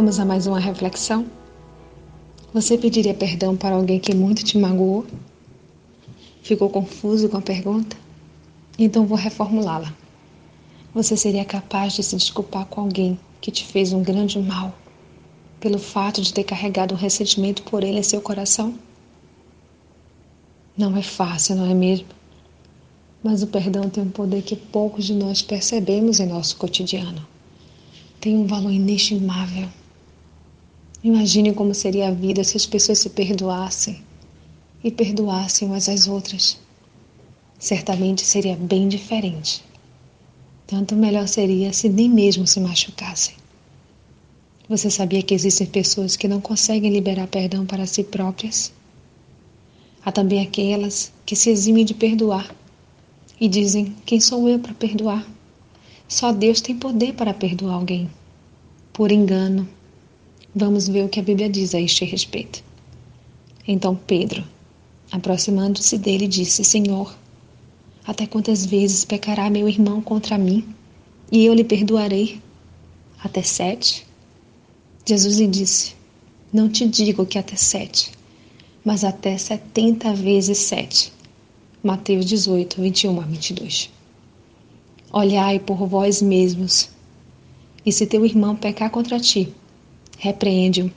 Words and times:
Vamos 0.00 0.18
a 0.18 0.24
mais 0.24 0.46
uma 0.46 0.58
reflexão? 0.58 1.26
Você 2.54 2.78
pediria 2.78 3.12
perdão 3.12 3.54
para 3.54 3.76
alguém 3.76 4.00
que 4.00 4.14
muito 4.14 4.42
te 4.42 4.56
magoou? 4.56 5.04
Ficou 6.42 6.70
confuso 6.70 7.28
com 7.28 7.36
a 7.36 7.42
pergunta? 7.42 7.98
Então 8.78 9.06
vou 9.06 9.18
reformulá-la. 9.18 9.94
Você 10.94 11.18
seria 11.18 11.44
capaz 11.44 11.92
de 11.92 12.02
se 12.02 12.16
desculpar 12.16 12.64
com 12.64 12.80
alguém 12.80 13.20
que 13.42 13.50
te 13.50 13.62
fez 13.66 13.92
um 13.92 14.02
grande 14.02 14.38
mal 14.38 14.72
pelo 15.60 15.78
fato 15.78 16.22
de 16.22 16.32
ter 16.32 16.44
carregado 16.44 16.94
um 16.94 16.98
ressentimento 16.98 17.62
por 17.64 17.84
ele 17.84 17.98
em 17.98 18.02
seu 18.02 18.22
coração? 18.22 18.72
Não 20.78 20.96
é 20.96 21.02
fácil, 21.02 21.56
não 21.56 21.70
é 21.70 21.74
mesmo? 21.74 22.08
Mas 23.22 23.42
o 23.42 23.48
perdão 23.48 23.90
tem 23.90 24.02
um 24.02 24.10
poder 24.10 24.40
que 24.40 24.56
poucos 24.56 25.04
de 25.04 25.12
nós 25.12 25.42
percebemos 25.42 26.20
em 26.20 26.26
nosso 26.26 26.56
cotidiano. 26.56 27.28
Tem 28.18 28.34
um 28.34 28.46
valor 28.46 28.72
inestimável. 28.72 29.68
Imagine 31.02 31.54
como 31.54 31.74
seria 31.74 32.08
a 32.08 32.10
vida 32.10 32.44
se 32.44 32.58
as 32.58 32.66
pessoas 32.66 32.98
se 32.98 33.08
perdoassem 33.08 34.02
e 34.84 34.90
perdoassem 34.90 35.66
umas 35.66 35.88
às 35.88 36.06
outras. 36.06 36.58
Certamente 37.58 38.24
seria 38.24 38.54
bem 38.54 38.86
diferente. 38.86 39.62
Tanto 40.66 40.94
melhor 40.94 41.26
seria 41.26 41.72
se 41.72 41.88
nem 41.88 42.08
mesmo 42.08 42.46
se 42.46 42.60
machucassem. 42.60 43.34
Você 44.68 44.90
sabia 44.90 45.22
que 45.22 45.34
existem 45.34 45.66
pessoas 45.66 46.16
que 46.16 46.28
não 46.28 46.40
conseguem 46.40 46.92
liberar 46.92 47.26
perdão 47.26 47.64
para 47.64 47.86
si 47.86 48.04
próprias? 48.04 48.70
Há 50.04 50.12
também 50.12 50.42
aquelas 50.42 51.10
que 51.24 51.34
se 51.34 51.50
eximem 51.50 51.84
de 51.84 51.94
perdoar 51.94 52.54
e 53.40 53.48
dizem: 53.48 53.96
Quem 54.04 54.20
sou 54.20 54.48
eu 54.48 54.58
para 54.58 54.74
perdoar? 54.74 55.26
Só 56.06 56.30
Deus 56.30 56.60
tem 56.60 56.76
poder 56.76 57.14
para 57.14 57.32
perdoar 57.32 57.74
alguém. 57.74 58.08
Por 58.92 59.10
engano, 59.10 59.66
Vamos 60.54 60.88
ver 60.88 61.04
o 61.04 61.08
que 61.08 61.20
a 61.20 61.22
Bíblia 61.22 61.48
diz 61.48 61.76
a 61.76 61.80
este 61.80 62.04
respeito. 62.04 62.64
Então 63.66 63.94
Pedro, 63.94 64.42
aproximando-se 65.12 65.96
dele, 65.96 66.26
disse: 66.26 66.64
Senhor, 66.64 67.16
até 68.04 68.26
quantas 68.26 68.66
vezes 68.66 69.04
pecará 69.04 69.48
meu 69.48 69.68
irmão 69.68 70.02
contra 70.02 70.36
mim 70.36 70.64
e 71.30 71.44
eu 71.44 71.54
lhe 71.54 71.62
perdoarei? 71.62 72.40
Até 73.22 73.42
sete? 73.42 74.04
Jesus 75.06 75.38
lhe 75.38 75.46
disse: 75.46 75.94
Não 76.52 76.68
te 76.68 76.84
digo 76.84 77.24
que 77.24 77.38
até 77.38 77.54
sete, 77.54 78.10
mas 78.84 79.04
até 79.04 79.38
setenta 79.38 80.12
vezes 80.12 80.58
sete. 80.58 81.12
Mateus 81.80 82.26
18, 82.26 82.82
21 82.82 83.20
a 83.20 83.24
22. 83.24 83.90
Olhai 85.12 85.60
por 85.60 85.86
vós 85.86 86.20
mesmos, 86.20 86.90
e 87.86 87.92
se 87.92 88.04
teu 88.04 88.24
irmão 88.24 88.56
pecar 88.56 88.90
contra 88.90 89.20
ti, 89.20 89.54
repreende-o. 90.20 90.92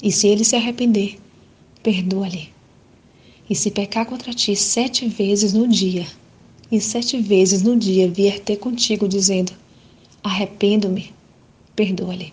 E 0.00 0.12
se 0.12 0.28
ele 0.28 0.44
se 0.44 0.54
arrepender, 0.54 1.18
perdoa-lhe. 1.82 2.50
E 3.50 3.54
se 3.54 3.70
pecar 3.70 4.06
contra 4.06 4.32
ti 4.32 4.54
sete 4.54 5.08
vezes 5.08 5.52
no 5.52 5.66
dia, 5.66 6.06
e 6.70 6.80
sete 6.80 7.18
vezes 7.20 7.62
no 7.62 7.76
dia 7.76 8.08
vier 8.08 8.38
ter 8.38 8.56
contigo 8.56 9.08
dizendo: 9.08 9.52
Arrependo-me, 10.22 11.12
perdoa-lhe. 11.74 12.32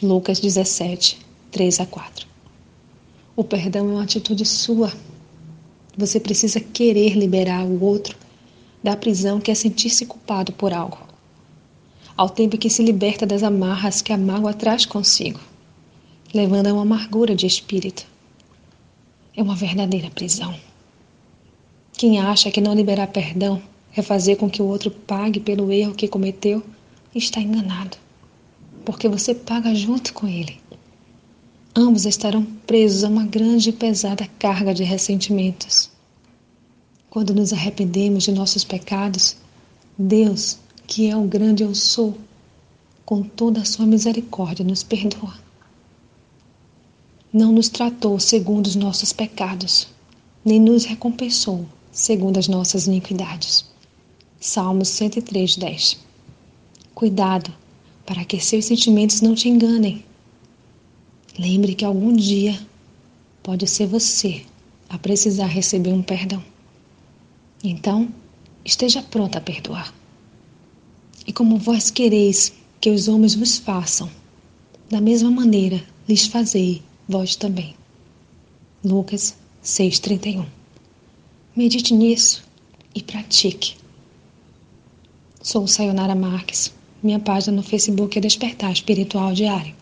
Lucas 0.00 0.38
17, 0.38 1.18
3 1.50 1.80
a 1.80 1.86
4. 1.86 2.26
O 3.36 3.42
perdão 3.42 3.88
é 3.88 3.92
uma 3.94 4.02
atitude 4.04 4.44
sua. 4.44 4.92
Você 5.96 6.20
precisa 6.20 6.60
querer 6.60 7.16
liberar 7.16 7.64
o 7.64 7.82
outro 7.82 8.16
da 8.82 8.96
prisão 8.96 9.40
que 9.40 9.50
é 9.50 9.54
sentir-se 9.54 10.06
culpado 10.06 10.52
por 10.52 10.72
algo 10.72 11.13
ao 12.16 12.30
tempo 12.30 12.56
que 12.56 12.70
se 12.70 12.82
liberta 12.82 13.26
das 13.26 13.42
amarras 13.42 14.00
que 14.00 14.12
a 14.12 14.18
mágoa 14.18 14.54
traz 14.54 14.86
consigo, 14.86 15.40
levando 16.32 16.68
a 16.68 16.72
uma 16.72 16.82
amargura 16.82 17.34
de 17.34 17.46
espírito. 17.46 18.06
É 19.36 19.42
uma 19.42 19.56
verdadeira 19.56 20.10
prisão. 20.10 20.54
Quem 21.92 22.20
acha 22.20 22.50
que 22.50 22.60
não 22.60 22.74
liberar 22.74 23.08
perdão 23.08 23.60
é 23.96 24.02
fazer 24.02 24.36
com 24.36 24.48
que 24.48 24.62
o 24.62 24.66
outro 24.66 24.90
pague 24.90 25.40
pelo 25.40 25.72
erro 25.72 25.94
que 25.94 26.08
cometeu, 26.08 26.62
está 27.14 27.40
enganado, 27.40 27.96
porque 28.84 29.08
você 29.08 29.34
paga 29.34 29.74
junto 29.74 30.12
com 30.12 30.26
ele. 30.26 30.60
Ambos 31.74 32.04
estarão 32.04 32.44
presos 32.66 33.02
a 33.02 33.08
uma 33.08 33.24
grande 33.24 33.70
e 33.70 33.72
pesada 33.72 34.28
carga 34.38 34.72
de 34.72 34.84
ressentimentos. 34.84 35.90
Quando 37.10 37.34
nos 37.34 37.52
arrependemos 37.52 38.24
de 38.24 38.32
nossos 38.32 38.64
pecados, 38.64 39.36
Deus 39.98 40.58
que 40.86 41.08
é 41.08 41.16
o 41.16 41.22
grande 41.22 41.62
eu 41.62 41.74
sou, 41.74 42.16
com 43.04 43.22
toda 43.22 43.60
a 43.60 43.64
sua 43.64 43.86
misericórdia 43.86 44.64
nos 44.64 44.82
perdoa. 44.82 45.34
Não 47.32 47.52
nos 47.52 47.68
tratou 47.68 48.18
segundo 48.20 48.66
os 48.66 48.76
nossos 48.76 49.12
pecados, 49.12 49.88
nem 50.44 50.60
nos 50.60 50.84
recompensou 50.84 51.66
segundo 51.90 52.38
as 52.38 52.48
nossas 52.48 52.86
iniquidades. 52.86 53.64
Salmos 54.40 54.88
103, 54.88 55.56
10. 55.56 55.98
Cuidado 56.94 57.52
para 58.04 58.24
que 58.24 58.38
seus 58.40 58.66
sentimentos 58.66 59.20
não 59.20 59.34
te 59.34 59.48
enganem. 59.48 60.04
Lembre 61.38 61.74
que 61.74 61.84
algum 61.84 62.14
dia 62.14 62.58
pode 63.42 63.66
ser 63.66 63.86
você 63.86 64.44
a 64.88 64.98
precisar 64.98 65.46
receber 65.46 65.92
um 65.92 66.02
perdão. 66.02 66.42
Então, 67.62 68.08
esteja 68.64 69.02
pronta 69.02 69.38
a 69.38 69.40
perdoar. 69.40 69.92
E 71.26 71.32
como 71.32 71.58
vós 71.58 71.90
quereis 71.90 72.52
que 72.80 72.90
os 72.90 73.08
homens 73.08 73.34
vos 73.34 73.58
façam, 73.58 74.10
da 74.90 75.00
mesma 75.00 75.30
maneira 75.30 75.82
lhes 76.08 76.26
fazei 76.26 76.82
vós 77.08 77.36
também. 77.36 77.74
Lucas 78.84 79.34
6,31 79.64 80.46
Medite 81.56 81.94
nisso 81.94 82.44
e 82.94 83.02
pratique. 83.02 83.76
Sou 85.42 85.66
Sayonara 85.66 86.14
Marques. 86.14 86.72
Minha 87.02 87.18
página 87.18 87.56
no 87.56 87.62
Facebook 87.62 88.18
é 88.18 88.20
Despertar 88.20 88.72
Espiritual 88.72 89.32
Diário. 89.32 89.74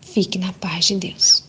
Fique 0.00 0.38
na 0.38 0.52
paz 0.52 0.86
de 0.86 0.96
Deus. 0.96 1.44